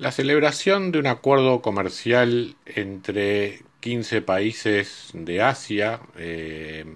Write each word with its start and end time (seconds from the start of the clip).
La 0.00 0.12
celebración 0.12 0.92
de 0.92 0.98
un 0.98 1.06
acuerdo 1.06 1.60
comercial 1.60 2.56
entre 2.64 3.60
15 3.80 4.22
países 4.22 5.10
de 5.12 5.42
Asia, 5.42 6.00
eh, 6.16 6.86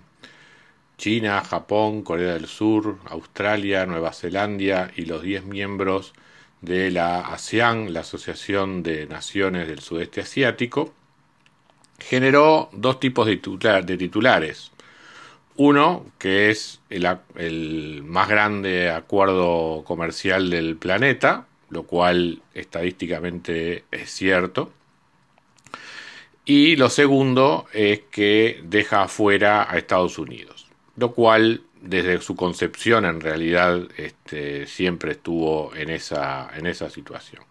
China, 0.96 1.42
Japón, 1.44 2.00
Corea 2.00 2.32
del 2.32 2.46
Sur, 2.46 2.96
Australia, 3.04 3.84
Nueva 3.84 4.14
Zelanda 4.14 4.90
y 4.96 5.04
los 5.04 5.22
10 5.22 5.44
miembros 5.44 6.14
de 6.62 6.90
la 6.90 7.20
ASEAN, 7.20 7.92
la 7.92 8.00
Asociación 8.00 8.82
de 8.82 9.05
Naciones 9.05 9.68
del 9.68 9.80
Sudeste 9.80 10.22
Asiático, 10.22 10.94
generó 11.98 12.70
dos 12.72 13.00
tipos 13.00 13.27
de, 13.27 13.36
titulares. 13.98 14.72
Uno, 15.56 16.06
que 16.16 16.48
es 16.48 16.80
el 16.88 18.02
más 18.02 18.28
grande 18.30 18.88
acuerdo 18.88 19.84
comercial 19.84 20.48
del 20.48 20.78
planeta, 20.78 21.48
lo 21.74 21.83
cual 21.83 22.41
estadísticamente 22.55 23.84
es 23.91 24.11
cierto. 24.11 24.70
Y 26.44 26.77
lo 26.77 26.89
segundo 26.89 27.67
es 27.72 28.03
que 28.12 28.61
deja 28.62 29.03
afuera 29.03 29.67
a 29.69 29.77
Estados 29.77 30.19
Unidos, 30.19 30.69
lo 30.97 31.12
cual 31.12 31.62
desde 31.80 32.20
su 32.20 32.36
concepción 32.36 33.05
en 33.05 33.20
realidad 33.20 33.80
este, 33.97 34.67
siempre 34.67 35.12
estuvo 35.12 35.75
en 35.75 35.91
esa, 35.91 36.48
en 36.56 36.67
esa 36.67 36.89
situación. 36.91 37.42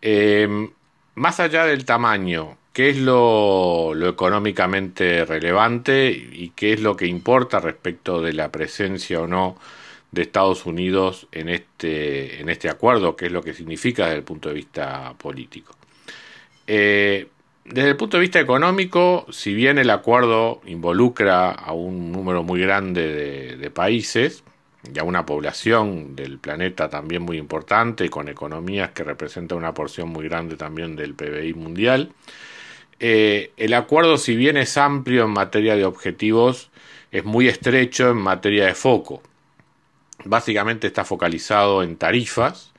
Em, 0.00 0.70
más 1.16 1.40
allá 1.40 1.64
del 1.64 1.84
tamaño, 1.84 2.56
¿qué 2.72 2.90
es 2.90 2.98
lo, 2.98 3.94
lo, 3.94 4.08
económicamente 4.08 5.24
relevante 5.24 6.10
y 6.10 6.50
qué 6.50 6.74
es 6.74 6.80
lo 6.80 6.96
que 6.96 7.06
importa 7.06 7.58
respecto 7.58 8.22
de 8.22 8.32
la 8.32 8.52
presencia 8.52 9.20
o 9.20 9.26
no 9.26 9.56
de 10.14 10.22
Estados 10.22 10.64
Unidos 10.64 11.26
en 11.32 11.48
este, 11.48 12.40
en 12.40 12.48
este 12.48 12.70
acuerdo, 12.70 13.16
que 13.16 13.26
es 13.26 13.32
lo 13.32 13.42
que 13.42 13.52
significa 13.52 14.04
desde 14.04 14.18
el 14.18 14.24
punto 14.24 14.48
de 14.48 14.54
vista 14.54 15.14
político. 15.18 15.76
Eh, 16.66 17.26
desde 17.64 17.90
el 17.90 17.96
punto 17.96 18.16
de 18.16 18.22
vista 18.22 18.40
económico, 18.40 19.26
si 19.30 19.54
bien 19.54 19.78
el 19.78 19.90
acuerdo 19.90 20.60
involucra 20.66 21.50
a 21.50 21.72
un 21.72 22.12
número 22.12 22.42
muy 22.42 22.60
grande 22.60 23.56
de, 23.56 23.70
países 23.70 24.44
y 24.94 24.98
a 24.98 25.02
una 25.02 25.26
población 25.26 26.14
del 26.14 26.38
planeta 26.38 26.88
también 26.88 27.22
muy 27.22 27.38
importante, 27.38 28.08
con 28.10 28.28
economías 28.28 28.90
que 28.90 29.02
representan 29.02 29.58
una 29.58 29.74
porción 29.74 30.10
muy 30.10 30.28
grande 30.28 30.56
también 30.56 30.94
del 30.94 31.14
PBI 31.14 31.54
mundial, 31.54 32.12
eh, 33.00 33.50
el 33.56 33.74
acuerdo, 33.74 34.18
si 34.18 34.36
bien 34.36 34.56
es 34.56 34.76
amplio 34.76 35.24
en 35.24 35.30
materia 35.30 35.74
de 35.74 35.84
objetivos, 35.84 36.70
es 37.10 37.24
muy 37.24 37.48
estrecho 37.48 38.10
en 38.10 38.18
materia 38.18 38.66
de 38.66 38.74
foco 38.74 39.22
básicamente 40.24 40.86
está 40.86 41.04
focalizado 41.04 41.82
en 41.82 41.96
tarifas, 41.96 42.72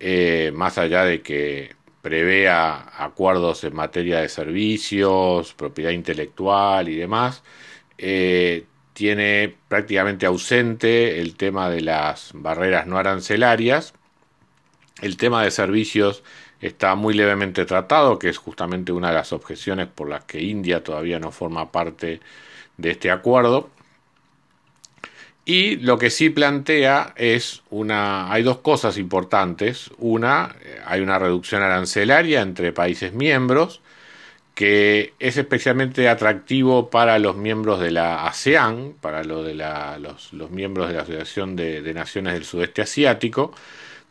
eh, 0.00 0.52
más 0.54 0.78
allá 0.78 1.04
de 1.04 1.22
que 1.22 1.76
prevea 2.02 3.04
acuerdos 3.04 3.64
en 3.64 3.74
materia 3.74 4.20
de 4.20 4.28
servicios, 4.28 5.54
propiedad 5.54 5.90
intelectual 5.90 6.88
y 6.88 6.96
demás, 6.96 7.42
eh, 7.98 8.66
tiene 8.92 9.54
prácticamente 9.68 10.26
ausente 10.26 11.20
el 11.20 11.36
tema 11.36 11.70
de 11.70 11.82
las 11.82 12.30
barreras 12.34 12.86
no 12.86 12.98
arancelarias, 12.98 13.94
el 15.02 15.16
tema 15.16 15.42
de 15.44 15.50
servicios 15.50 16.22
está 16.60 16.94
muy 16.94 17.14
levemente 17.14 17.64
tratado, 17.64 18.18
que 18.18 18.28
es 18.28 18.38
justamente 18.38 18.92
una 18.92 19.08
de 19.08 19.14
las 19.14 19.32
objeciones 19.32 19.86
por 19.88 20.08
las 20.08 20.24
que 20.24 20.42
India 20.42 20.82
todavía 20.82 21.20
no 21.20 21.30
forma 21.30 21.70
parte 21.70 22.20
de 22.76 22.90
este 22.90 23.10
acuerdo. 23.10 23.70
Y 25.48 25.76
lo 25.76 25.96
que 25.96 26.10
sí 26.10 26.28
plantea 26.28 27.14
es 27.16 27.62
una. 27.70 28.30
Hay 28.30 28.42
dos 28.42 28.58
cosas 28.58 28.98
importantes. 28.98 29.90
Una, 29.96 30.54
eh, 30.62 30.78
hay 30.84 31.00
una 31.00 31.18
reducción 31.18 31.62
arancelaria 31.62 32.42
entre 32.42 32.70
países 32.70 33.14
miembros, 33.14 33.80
que 34.54 35.14
es 35.18 35.38
especialmente 35.38 36.06
atractivo 36.10 36.90
para 36.90 37.18
los 37.18 37.36
miembros 37.36 37.80
de 37.80 37.92
la 37.92 38.26
ASEAN, 38.26 38.92
para 39.00 39.24
lo 39.24 39.42
de 39.42 39.54
los, 39.54 40.50
miembros 40.50 40.88
de 40.88 40.94
la 40.96 41.02
Asociación 41.04 41.56
de, 41.56 41.94
Naciones 41.94 42.34
del 42.34 42.44
Sudeste 42.44 42.82
Asiático, 42.82 43.54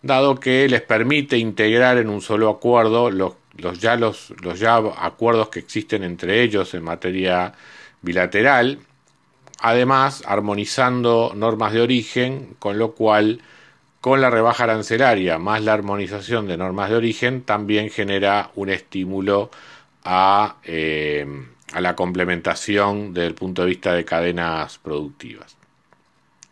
dado 0.01 0.39
que 0.39 0.67
les 0.67 0.81
permite 0.81 1.37
integrar 1.37 1.99
en 1.99 2.09
un 2.09 2.21
solo 2.21 2.49
acuerdo 2.49 3.11
los, 3.11 3.35
ya, 3.79 3.95
los, 3.95 4.33
los 4.41 4.59
ya 4.59 4.77
acuerdos 4.77 5.49
que 5.49 5.59
existen 5.59 6.03
entre 6.03 6.41
ellos 6.41 6.73
en 6.73 6.83
materia 6.83 7.53
bilateral 8.01 8.79
además 9.59 10.23
armonizando 10.25 11.33
normas 11.35 11.73
de 11.73 11.81
origen, 11.81 12.55
con 12.59 12.77
lo 12.77 12.93
cual 12.93 13.41
con 14.01 14.21
la 14.21 14.29
rebaja 14.29 14.65
arancelaria 14.65 15.37
más 15.39 15.63
la 15.63 15.73
armonización 15.73 16.47
de 16.47 16.57
normas 16.57 16.89
de 16.89 16.95
origen 16.95 17.41
también 17.41 17.89
genera 17.89 18.51
un 18.55 18.69
estímulo 18.69 19.49
a, 20.03 20.57
eh, 20.63 21.25
a 21.73 21.81
la 21.81 21.95
complementación 21.95 23.13
desde 23.13 23.27
el 23.27 23.35
punto 23.35 23.63
de 23.63 23.69
vista 23.69 23.93
de 23.93 24.05
cadenas 24.05 24.77
productivas. 24.77 25.57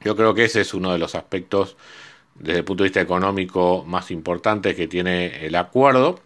Yo 0.02 0.16
creo 0.16 0.34
que 0.34 0.46
ese 0.46 0.62
es 0.62 0.74
uno 0.74 0.92
de 0.92 1.00
los 1.00 1.16
aspectos 1.16 1.78
desde 2.36 2.60
el 2.60 2.66
punto 2.66 2.84
de 2.84 2.90
vista 2.90 3.02
económico 3.02 3.84
más 3.88 4.12
importantes 4.12 4.76
que 4.76 4.88
tiene 4.88 5.46
el 5.46 5.56
acuerdo 5.56 6.20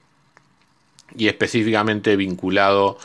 y 1.15 1.27
específicamente 1.27 2.15
vinculado 2.15 2.97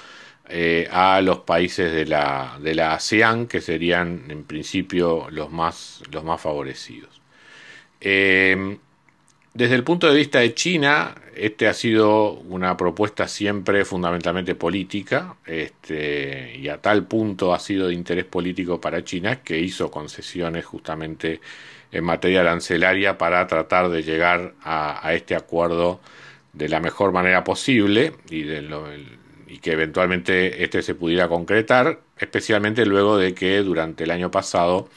eh, 0.49 0.89
a 0.91 1.21
los 1.21 1.41
países 1.41 1.93
de 1.93 2.07
la, 2.07 2.59
de 2.61 2.75
la 2.75 2.95
ASEAN, 2.95 3.47
que 3.47 3.61
serían 3.61 4.25
en 4.29 4.45
principio 4.45 5.29
los 5.31 5.51
más, 5.51 6.03
los 6.11 6.25
más 6.25 6.41
favorecidos. 6.41 7.21
Eh, 8.01 8.79
desde 9.55 9.77
el 9.77 9.85
punto 9.85 10.09
de 10.09 10.17
vista 10.17 10.41
de 10.41 10.53
China, 10.53 11.15
este 11.37 11.69
ha 11.69 11.75
sido 11.75 12.33
una 12.33 12.77
propuesta 12.77 13.29
siempre 13.29 13.85
fundamentalmente 13.85 14.57
política, 14.57 15.37
este, 15.47 16.57
y 16.59 16.69
a 16.69 16.79
tal 16.79 17.07
punto 17.07 17.55
ha 17.55 17.61
sido 17.61 17.87
de 17.87 17.95
interés 17.95 18.25
político 18.25 18.81
para 18.81 19.05
China 19.05 19.43
que 19.43 19.59
hizo 19.61 19.93
concesiones 19.93 20.65
justamente 20.65 21.41
en 21.93 22.03
materia 22.05 22.41
arancelaria 22.41 23.17
para 23.17 23.47
tratar 23.47 23.91
de 23.91 24.03
llegar 24.03 24.55
a, 24.65 25.15
este 25.15 25.37
acuerdo 25.37 26.01
de 26.53 26.69
la 26.69 26.81
mejor 26.81 27.13
manera 27.13 27.45
posible 27.45 28.13
y 28.31 28.43
de 28.43 28.63
lo, 28.63 28.89
y 29.55 29.59
que 29.59 29.71
eventualmente 29.71 30.65
este 30.65 30.83
se 30.83 30.97
pudiera 30.97 31.29
concretar, 31.29 32.01
especialmente 32.19 32.85
luego 32.85 33.17
de 33.17 33.35
que 33.35 33.59
durante 33.59 34.03
el 34.03 34.11
año 34.11 34.29
pasado 34.29 34.89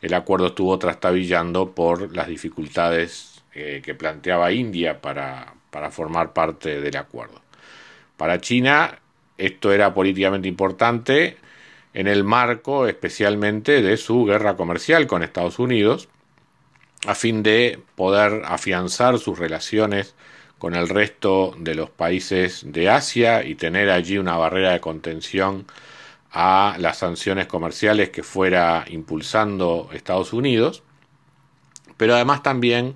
el 0.00 0.14
acuerdo 0.14 0.46
estuvo 0.46 0.78
trastabillando 0.78 1.72
por 1.72 2.16
las 2.16 2.26
dificultades 2.26 3.42
eh, 3.52 3.82
que 3.84 3.94
planteaba 3.94 4.52
India 4.52 5.02
para, 5.02 5.52
para 5.70 5.90
formar 5.90 6.32
parte 6.32 6.80
del 6.80 6.96
acuerdo. 6.96 7.42
Para 8.16 8.40
China 8.40 9.00
esto 9.36 9.70
era 9.70 9.92
políticamente 9.92 10.48
importante 10.48 11.36
en 11.92 12.06
el 12.06 12.24
marco 12.24 12.86
especialmente 12.86 13.82
de 13.82 13.98
su 13.98 14.24
guerra 14.24 14.56
comercial 14.56 15.06
con 15.06 15.22
Estados 15.22 15.58
Unidos, 15.58 16.08
a 17.06 17.14
fin 17.14 17.42
de 17.42 17.80
poder 17.96 18.44
afianzar 18.46 19.18
sus 19.18 19.38
relaciones 19.38 20.14
con 20.58 20.74
el 20.74 20.88
resto 20.88 21.54
de 21.58 21.74
los 21.74 21.90
países 21.90 22.64
de 22.66 22.88
Asia 22.88 23.44
y 23.44 23.54
tener 23.54 23.90
allí 23.90 24.18
una 24.18 24.36
barrera 24.36 24.72
de 24.72 24.80
contención 24.80 25.66
a 26.32 26.76
las 26.78 26.98
sanciones 26.98 27.46
comerciales 27.46 28.10
que 28.10 28.22
fuera 28.22 28.84
impulsando 28.88 29.90
Estados 29.92 30.32
Unidos, 30.32 30.82
pero 31.96 32.14
además 32.14 32.42
también 32.42 32.94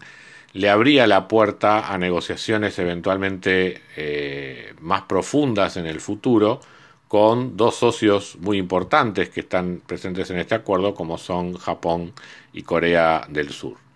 le 0.53 0.69
abría 0.69 1.07
la 1.07 1.29
puerta 1.29 1.93
a 1.93 1.99
negociaciones 1.99 2.79
eventualmente 2.79 3.83
eh, 3.97 4.75
más 4.81 5.03
profundas 5.03 5.77
en 5.77 5.87
el 5.87 6.01
futuro 6.01 6.61
con 7.09 7.57
dos 7.57 7.77
socios 7.77 8.37
muy 8.41 8.59
importantes 8.59 9.31
que 9.31 9.41
están 9.41 9.83
presentes 9.87 10.31
en 10.31 10.39
este 10.39 10.55
acuerdo, 10.55 10.95
como 10.95 11.19
son 11.19 11.55
Japón 11.55 12.13
y 12.53 12.63
Corea 12.63 13.27
del 13.29 13.51
Sur. 13.51 13.90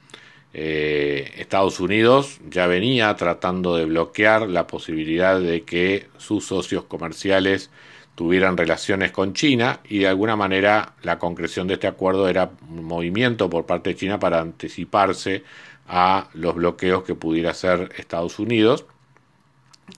Eh, 0.56 1.33
Estados 1.39 1.81
Unidos 1.81 2.39
ya 2.49 2.69
venía 2.69 3.12
tratando 3.17 3.77
de 3.77 3.87
bloquear 3.87 4.49
la 4.49 4.69
posibilidad 4.69 5.41
de 5.41 5.65
que 5.65 6.06
sus 6.17 6.47
socios 6.47 6.85
comerciales 6.85 7.71
tuvieran 8.15 8.56
relaciones 8.56 9.11
con 9.11 9.33
China 9.33 9.81
y 9.89 9.99
de 9.99 10.06
alguna 10.06 10.37
manera 10.37 10.95
la 11.03 11.19
concreción 11.19 11.67
de 11.67 11.75
este 11.75 11.89
acuerdo 11.89 12.29
era 12.29 12.53
un 12.71 12.85
movimiento 12.85 13.51
por 13.51 13.67
parte 13.67 13.91
de 13.91 13.97
China 13.97 14.21
para 14.21 14.41
anticiparse 14.41 15.43
a 15.89 16.29
los 16.35 16.55
bloqueos 16.55 17.03
que 17.03 17.17
pudiera 17.17 17.50
hacer 17.50 17.91
Estados 17.97 18.39
Unidos. 18.39 18.87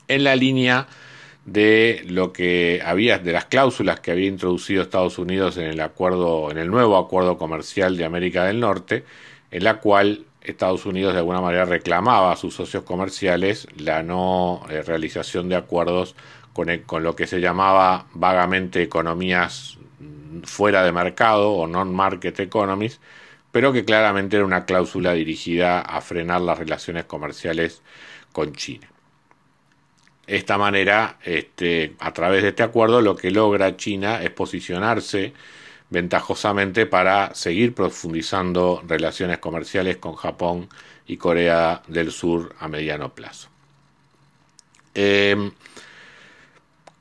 En 0.09 0.25
la 0.25 0.37
línea 0.37 0.89
de 1.45 2.03
lo 2.09 2.33
que 2.33 2.81
había 2.83 3.19
de 3.19 3.33
las 3.33 3.45
cláusulas 3.45 4.01
que 4.01 4.11
había 4.11 4.27
introducido 4.27 4.83
Estados 4.83 5.19
Unidos 5.19 5.59
en 5.59 5.67
el 5.67 5.81
acuerdo 5.81 6.51
en 6.51 6.57
el 6.57 6.71
nuevo 6.71 6.97
acuerdo 6.97 7.37
comercial 7.37 7.99
de 7.99 8.07
América 8.07 8.45
del 8.45 8.59
Norte 8.59 9.05
en 9.51 9.63
la 9.63 9.79
cual 9.79 10.25
Estados 10.47 10.87
Unidos 10.87 11.13
de 11.13 11.21
alguna 11.21 11.41
manera 11.41 11.65
reclamaba 11.65 12.33
a 12.33 12.37
sus 12.37 12.55
socios 12.55 12.85
comerciales 12.85 13.67
la 13.77 14.03
no 14.03 14.63
eh, 14.71 14.83
realización 14.83 15.49
de 15.49 15.57
acuerdos 15.57 16.15
con, 16.53 16.69
con, 16.87 17.03
lo 17.03 17.15
que 17.17 17.27
se 17.27 17.41
llamaba 17.41 18.07
vagamente 18.15 18.83
economías 18.83 19.79
fuera 20.45 20.85
de 20.85 20.93
mercado 20.93 21.53
o 21.53 21.67
non-market 21.67 22.39
economies, 22.41 23.01
pero 23.53 23.73
que 23.73 23.85
claramente 23.85 24.37
era 24.37 24.45
una 24.45 24.65
cláusula 24.65 25.13
dirigida 25.13 25.81
a 25.81 26.01
frenar 26.01 26.41
las 26.41 26.59
relaciones 26.59 27.05
comerciales 27.05 27.83
con 28.33 28.53
China. 28.53 28.89
Esta 30.27 30.59
manera, 30.59 31.19
este, 31.25 31.95
a 32.01 32.13
través 32.13 32.43
de 32.43 32.49
este 32.49 32.63
acuerdo, 32.63 33.01
lo 33.01 33.17
que 33.17 33.31
logra 33.31 33.77
China 33.77 34.23
es 34.23 34.31
posicionarse 34.31 35.33
ventajosamente 35.91 36.87
para 36.87 37.35
seguir 37.35 37.75
profundizando 37.75 38.83
relaciones 38.87 39.39
comerciales 39.39 39.99
con 39.99 40.15
Japón 40.15 40.69
y 41.07 41.17
Corea 41.17 41.83
del 41.87 42.11
Sur 42.11 42.55
a 42.59 42.69
mediano 42.69 43.15
plazo. 43.15 43.49
Em, 44.95 45.53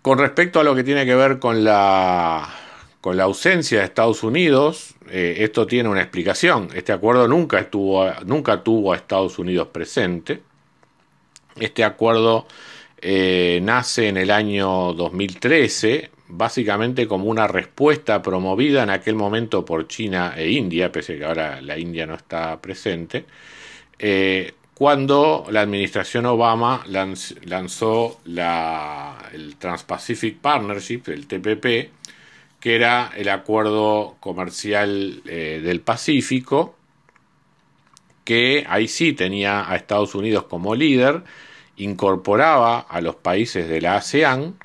con 0.02 0.20
respecto 0.20 0.60
a 0.60 0.64
lo 0.64 0.76
que 0.76 0.84
tiene 0.84 1.06
que 1.06 1.16
ver 1.16 1.40
con 1.40 1.64
la, 1.64 2.48
con 3.02 3.18
la 3.18 3.24
ausencia 3.24 3.80
de 3.80 3.86
Estados 3.86 4.22
Unidos, 4.22 4.96
eh, 5.10 5.38
esto 5.40 5.66
tiene 5.66 5.90
una 5.90 6.02
explicación. 6.02 6.70
Este 6.76 6.92
acuerdo 6.92 7.28
nunca, 7.28 7.60
estuvo, 7.60 8.06
nunca 8.26 8.64
tuvo 8.64 8.94
a 8.94 8.98
Estados 8.98 9.40
Unidos 9.40 9.70
presente. 9.70 10.44
Este 11.56 11.84
acuerdo 11.84 12.46
eh, 13.02 13.60
nace 13.64 14.10
en 14.10 14.18
el 14.18 14.30
año 14.30 14.94
2013 14.94 16.12
básicamente 16.38 17.08
como 17.08 17.26
una 17.26 17.48
respuesta 17.48 18.22
promovida 18.22 18.84
en 18.84 18.90
aquel 18.90 19.16
momento 19.16 19.64
por 19.66 19.88
China 19.88 20.34
e 20.36 20.52
India, 20.52 20.92
pese 20.92 21.14
a 21.14 21.18
que 21.18 21.26
ahora 21.26 21.62
la 21.62 21.78
India 21.78 22.06
no 22.06 22.16
está 22.16 22.60
presente, 22.62 23.26
eh, 24.00 24.54
cuando 24.74 25.46
la 25.52 25.62
administración 25.62 26.26
Obama 26.26 26.84
lanzó 26.86 28.20
el 28.26 29.56
Trans-Pacific 29.58 30.38
Partnership, 30.40 31.04
el 31.08 31.28
TPP, 31.28 31.92
que 32.60 32.76
era 32.76 33.12
el 33.16 33.30
acuerdo 33.30 34.18
comercial 34.20 35.22
eh, 35.26 35.62
del 35.64 35.80
Pacífico, 35.80 36.76
que 38.26 38.66
ahí 38.68 38.90
sí 38.90 39.14
tenía 39.14 39.72
a 39.72 39.78
Estados 39.78 40.14
Unidos 40.14 40.44
como 40.46 40.76
líder, 40.76 41.24
incorporaba 41.78 42.80
a 42.80 43.00
los 43.00 43.16
países 43.16 43.70
de 43.70 43.80
la 43.80 43.96
ASEAN, 43.96 44.56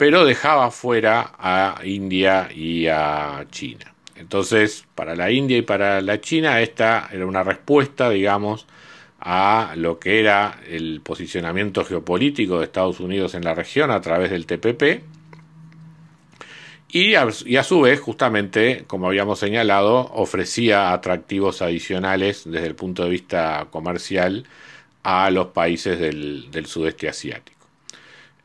pero 0.00 0.24
dejaba 0.24 0.70
fuera 0.70 1.32
a 1.38 1.82
India 1.84 2.48
y 2.54 2.86
a 2.86 3.44
China. 3.50 3.92
Entonces, 4.16 4.86
para 4.94 5.14
la 5.14 5.30
India 5.30 5.58
y 5.58 5.62
para 5.62 6.00
la 6.00 6.22
China, 6.22 6.62
esta 6.62 7.10
era 7.12 7.26
una 7.26 7.42
respuesta, 7.42 8.08
digamos, 8.08 8.66
a 9.20 9.74
lo 9.76 9.98
que 9.98 10.18
era 10.18 10.58
el 10.66 11.02
posicionamiento 11.02 11.84
geopolítico 11.84 12.58
de 12.58 12.64
Estados 12.64 12.98
Unidos 12.98 13.34
en 13.34 13.44
la 13.44 13.52
región 13.52 13.90
a 13.90 14.00
través 14.00 14.30
del 14.30 14.46
TPP. 14.46 15.04
Y 16.88 17.14
a, 17.14 17.30
su 17.62 17.82
vez, 17.82 18.00
justamente, 18.00 18.84
como 18.86 19.06
habíamos 19.06 19.38
señalado, 19.38 20.10
ofrecía 20.14 20.94
atractivos 20.94 21.60
adicionales 21.60 22.50
desde 22.50 22.68
el 22.68 22.74
punto 22.74 23.04
de 23.04 23.10
vista 23.10 23.66
comercial 23.70 24.46
a 25.02 25.30
los 25.30 25.48
países 25.48 26.00
del 26.00 26.64
sudeste 26.64 27.06
asiático. 27.06 27.59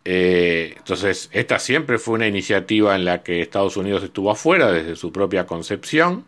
Eh, 0.07 0.75
entonces, 0.77 1.29
esta 1.33 1.57
siempre 1.57 1.97
fue 1.97 2.13
una 2.13 2.27
iniciativa 2.27 2.95
en 2.95 3.05
la 3.05 3.23
que 3.23 3.41
Estados 3.41 3.75
Unidos 3.75 4.03
estuvo 4.03 4.31
afuera 4.31 4.71
desde 4.71 4.95
su 4.95 5.11
propia 5.11 5.47
concepción. 5.47 6.25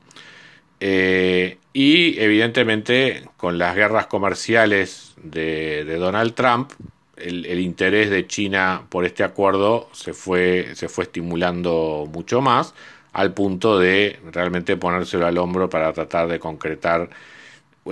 Eh, 0.79 1.57
y 1.73 2.19
evidentemente 2.19 3.23
con 3.37 3.57
las 3.57 3.75
guerras 3.75 4.07
comerciales 4.07 5.13
de, 5.21 5.85
Donald 5.99 6.33
Trump, 6.33 6.71
el, 7.15 7.59
interés 7.59 8.09
de 8.09 8.27
China 8.27 8.83
por 8.89 9.05
este 9.05 9.23
acuerdo 9.23 9.89
se 9.91 10.13
fue, 10.13 10.75
se 10.75 10.87
fue 10.87 11.05
estimulando 11.05 12.07
mucho 12.11 12.41
más, 12.41 12.73
al 13.13 13.33
punto 13.33 13.79
de 13.79 14.19
realmente 14.31 14.77
ponérselo 14.77 15.25
al 15.25 15.37
hombro 15.37 15.69
para 15.69 15.91
tratar 15.93 16.27
de 16.27 16.39
concretar 16.39 17.09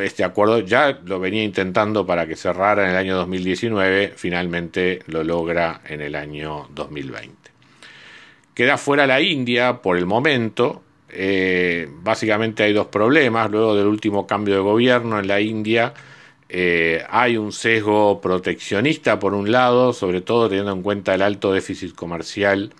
este 0.02 0.24
acuerdo 0.24 0.60
ya 0.60 1.00
lo 1.04 1.20
venía 1.20 1.44
intentando 1.44 2.06
para 2.06 2.28
que 2.28 2.36
cerrara 2.36 2.84
en 2.84 2.92
el 2.92 2.96
año 2.96 3.16
2019, 3.16 4.14
finalmente 4.16 5.00
lo 5.08 5.24
logra 5.24 5.82
en 5.88 6.02
el 6.02 6.16
año 6.16 6.68
2020. 6.72 7.52
Queda 8.54 8.78
fuera 8.78 9.06
la 9.06 9.22
India 9.22 9.82
por 9.82 9.98
el 9.98 10.06
momento. 10.06 10.82
Eh, 11.10 11.90
básicamente 11.92 12.64
hay 12.64 12.74
dos 12.74 12.88
problemas. 12.88 13.52
Luego 13.52 13.76
del 13.76 13.88
último 13.88 14.26
cambio 14.26 14.56
de 14.56 14.62
gobierno 14.62 15.20
en 15.20 15.28
la 15.28 15.42
India 15.42 15.94
eh, 16.48 17.04
hay 17.10 17.38
un 17.38 17.52
sesgo 17.52 18.22
proteccionista 18.22 19.20
por 19.20 19.34
un 19.34 19.52
lado, 19.52 19.94
sobre 19.94 20.22
todo 20.22 20.48
teniendo 20.48 20.72
en 20.72 20.84
cuenta 20.84 21.16
el 21.16 21.22
alto 21.22 21.52
déficit 21.52 21.96
comercial 21.96 22.72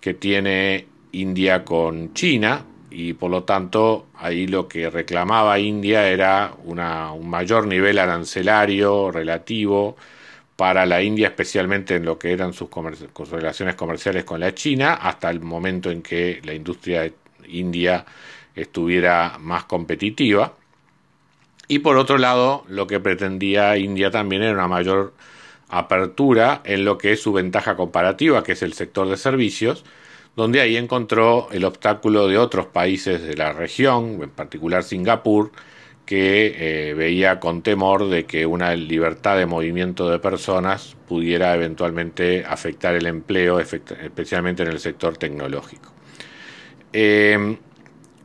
que 0.00 0.14
tiene 0.14 0.86
India 1.12 1.64
con 1.64 2.14
China, 2.14 2.64
y 2.90 3.12
por 3.14 3.30
lo 3.30 3.44
tanto 3.44 4.06
ahí 4.16 4.46
lo 4.46 4.68
que 4.68 4.90
reclamaba 4.90 5.58
India 5.58 6.08
era 6.08 6.54
una, 6.64 7.12
un 7.12 7.28
mayor 7.30 7.66
nivel 7.66 7.98
arancelario 7.98 9.10
relativo 9.10 9.96
para 10.60 10.84
la 10.84 11.02
India, 11.02 11.28
especialmente 11.28 11.94
en 11.94 12.04
lo 12.04 12.18
que 12.18 12.32
eran 12.32 12.52
sus, 12.52 12.68
relaciones 13.30 13.76
comerciales 13.76 14.24
con 14.24 14.40
la 14.40 14.54
China, 14.54 14.92
hasta 14.92 15.30
el 15.30 15.40
momento 15.40 15.90
en 15.90 16.02
que 16.02 16.40
la 16.44 16.52
industria 16.52 17.10
india 17.48 18.04
estuviera 18.54 19.38
más 19.40 19.64
competitiva. 19.64 20.52
Y 21.66 21.78
por 21.78 21.96
otro 21.96 22.18
lado, 22.18 22.64
lo 22.68 22.86
que 22.86 23.00
pretendía 23.00 23.78
India 23.78 24.10
también 24.10 24.42
era 24.42 24.52
una 24.52 24.68
mayor 24.68 25.14
apertura 25.70 26.60
en 26.64 26.84
lo 26.84 26.98
que 26.98 27.12
es 27.12 27.22
su 27.22 27.32
ventaja 27.32 27.74
comparativa, 27.76 28.42
que 28.42 28.52
es 28.52 28.62
el 28.62 28.74
sector 28.74 29.08
de 29.08 29.16
servicios, 29.16 29.84
donde 30.40 30.62
ahí 30.62 30.78
encontró 30.78 31.48
el 31.52 31.66
obstáculo 31.66 32.26
de 32.26 32.38
otros 32.38 32.64
países 32.64 33.22
de 33.22 33.36
la 33.36 33.52
región, 33.52 34.22
en 34.22 34.30
particular 34.30 34.82
Singapur, 34.82 35.52
que 36.06 36.54
eh, 36.90 36.94
veía 36.94 37.38
con 37.38 37.60
temor 37.60 38.08
de 38.08 38.24
que 38.24 38.46
una 38.46 38.74
libertad 38.74 39.36
de 39.36 39.44
movimiento 39.44 40.10
de 40.10 40.18
personas 40.18 40.96
pudiera 41.06 41.54
eventualmente 41.54 42.42
afectar 42.42 42.94
el 42.94 43.04
empleo, 43.04 43.60
especialmente 43.60 44.62
en 44.62 44.70
el 44.70 44.80
sector 44.80 45.18
tecnológico. 45.18 45.92
Em, 46.94 47.58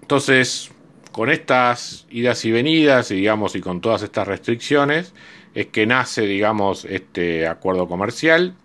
entonces, 0.02 0.72
con 1.12 1.30
estas 1.30 2.08
idas 2.10 2.46
y 2.46 2.52
venidas, 2.52 3.12
y, 3.12 3.16
digamos, 3.16 3.58
y 3.58 3.60
con 3.60 3.82
todas 3.82 4.04
estas 4.04 4.26
restricciones, 4.26 5.14
es 5.54 5.66
que 5.66 5.86
nace, 5.86 6.22
digamos, 6.22 6.86
este 6.86 7.46
acuerdo 7.46 7.90
comercial 7.90 8.56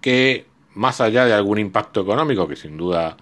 que 0.00 0.46
más 0.74 1.00
allá 1.00 1.24
de 1.24 1.32
algún 1.32 1.58
impacto 1.58 2.00
económico 2.02 2.48
que 2.48 2.56
sin 2.56 2.76
duda 2.76 3.16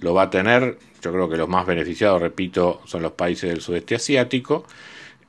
lo 0.00 0.14
va 0.14 0.22
a 0.22 0.30
tener, 0.30 0.78
yo 1.00 1.12
creo 1.12 1.28
que 1.28 1.36
los 1.36 1.48
más 1.48 1.66
beneficiados, 1.66 2.20
repito, 2.20 2.82
son 2.84 3.02
los 3.02 3.12
países 3.12 3.50
del 3.50 3.60
sudeste 3.60 3.96
asiático. 3.96 4.64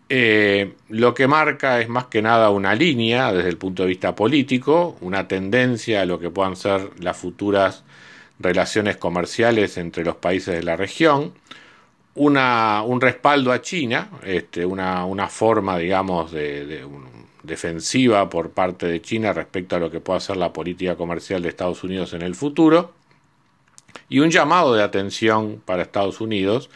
Eh, 0.09 0.73
lo 0.89 1.13
que 1.13 1.27
marca 1.27 1.79
es 1.79 1.89
más 1.89 2.05
que 2.05 2.21
nada 2.21 2.49
una 2.49 2.75
línea 2.75 3.31
desde 3.31 3.49
el 3.49 3.57
punto 3.57 3.83
de 3.83 3.89
vista 3.89 4.15
político, 4.15 4.97
una 5.01 5.27
tendencia 5.27 6.01
a 6.01 6.05
lo 6.05 6.19
que 6.19 6.29
puedan 6.29 6.55
ser 6.55 6.89
las 6.99 7.17
futuras 7.17 7.83
relaciones 8.39 8.97
comerciales 8.97 9.77
entre 9.77 10.03
los 10.03 10.17
países 10.17 10.55
de 10.55 10.63
la 10.63 10.75
región, 10.75 11.33
una, 12.15 12.83
un 12.83 13.01
respaldo 13.01 13.51
a 13.51 13.61
China, 13.61 14.09
este, 14.23 14.65
una, 14.65 15.05
una 15.05 15.27
forma, 15.27 15.77
digamos, 15.77 16.31
de, 16.31 16.65
de 16.65 16.85
defensiva 17.43 18.29
por 18.29 18.51
parte 18.51 18.87
de 18.87 19.01
China 19.01 19.33
respecto 19.33 19.75
a 19.75 19.79
lo 19.79 19.91
que 19.91 19.99
pueda 19.99 20.19
ser 20.19 20.37
la 20.37 20.53
política 20.53 20.95
comercial 20.95 21.41
de 21.41 21.49
Estados 21.49 21.83
Unidos 21.83 22.13
en 22.13 22.21
el 22.21 22.35
futuro 22.35 22.93
y 24.09 24.19
un 24.19 24.31
llamado 24.31 24.73
de 24.73 24.83
atención 24.83 25.61
para 25.63 25.83
Estados 25.83 26.21
Unidos 26.21 26.69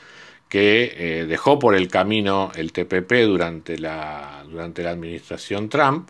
que 0.50 0.94
eh, 0.96 1.26
dejó 1.26 1.60
por 1.60 1.76
el 1.76 1.88
camino 1.88 2.52
el 2.56 2.72
TPP 2.72 3.12
durante 3.26 3.78
la, 3.78 4.44
durante 4.50 4.84
la 4.84 4.92
administración 4.92 5.70
Trump 5.70 6.10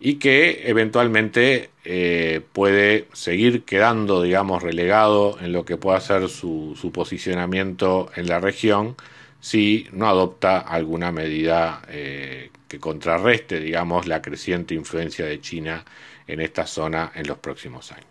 y 0.00 0.14
que 0.14 0.62
eventualmente 0.68 1.70
eh, 1.84 2.40
puede 2.52 3.06
seguir 3.12 3.64
quedando, 3.64 4.22
digamos, 4.22 4.62
relegado 4.62 5.36
en 5.40 5.52
lo 5.52 5.64
que 5.64 5.76
pueda 5.76 6.00
ser 6.00 6.28
su, 6.28 6.76
su 6.80 6.90
posicionamiento 6.90 8.10
en 8.16 8.26
la 8.26 8.40
región 8.40 8.96
si 9.40 9.88
no 9.92 10.06
adopta 10.08 10.58
alguna 10.58 11.10
medida 11.10 11.82
eh, 11.88 12.50
que 12.68 12.78
contrarreste, 12.78 13.58
digamos, 13.58 14.06
la 14.06 14.22
creciente 14.22 14.74
influencia 14.74 15.24
de 15.24 15.40
China 15.40 15.84
en 16.26 16.40
esta 16.40 16.66
zona 16.66 17.10
en 17.14 17.26
los 17.26 17.38
próximos 17.38 17.90
años. 17.92 18.10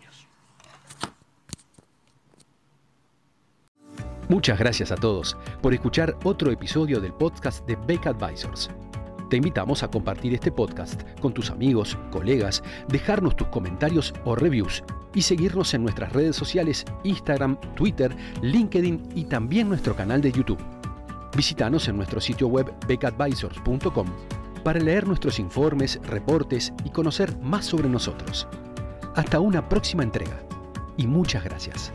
Muchas 4.28 4.58
gracias 4.58 4.92
a 4.92 4.96
todos 4.96 5.36
por 5.60 5.74
escuchar 5.74 6.16
otro 6.22 6.52
episodio 6.52 7.00
del 7.00 7.12
podcast 7.12 7.66
de 7.66 7.76
Beck 7.86 8.06
Advisors. 8.06 8.70
Te 9.28 9.36
invitamos 9.36 9.82
a 9.82 9.88
compartir 9.88 10.34
este 10.34 10.52
podcast 10.52 11.02
con 11.20 11.32
tus 11.32 11.50
amigos, 11.50 11.96
colegas, 12.10 12.62
dejarnos 12.88 13.36
tus 13.36 13.48
comentarios 13.48 14.12
o 14.24 14.34
reviews 14.34 14.84
y 15.14 15.22
seguirnos 15.22 15.74
en 15.74 15.82
nuestras 15.82 16.12
redes 16.12 16.36
sociales 16.36 16.84
Instagram, 17.04 17.58
Twitter, 17.74 18.14
LinkedIn 18.42 19.10
y 19.14 19.24
también 19.24 19.68
nuestro 19.68 19.96
canal 19.96 20.20
de 20.20 20.32
YouTube. 20.32 20.79
Visítanos 21.36 21.88
en 21.88 21.96
nuestro 21.96 22.20
sitio 22.20 22.48
web 22.48 22.72
beckadvisors.com 22.86 24.06
para 24.64 24.80
leer 24.80 25.06
nuestros 25.06 25.38
informes, 25.38 26.00
reportes 26.04 26.72
y 26.84 26.90
conocer 26.90 27.36
más 27.38 27.64
sobre 27.64 27.88
nosotros. 27.88 28.46
Hasta 29.14 29.40
una 29.40 29.68
próxima 29.68 30.02
entrega 30.02 30.42
y 30.96 31.06
muchas 31.06 31.44
gracias. 31.44 31.92